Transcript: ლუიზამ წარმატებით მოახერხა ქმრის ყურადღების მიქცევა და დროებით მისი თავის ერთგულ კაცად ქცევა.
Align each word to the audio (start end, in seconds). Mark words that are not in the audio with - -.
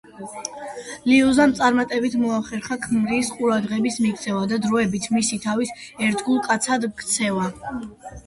ლუიზამ 1.09 1.51
წარმატებით 1.57 2.15
მოახერხა 2.21 2.77
ქმრის 2.85 3.29
ყურადღების 3.41 3.99
მიქცევა 4.05 4.41
და 4.53 4.59
დროებით 4.63 5.05
მისი 5.17 5.39
თავის 5.45 5.75
ერთგულ 6.07 6.39
კაცად 6.49 6.89
ქცევა. 7.03 7.47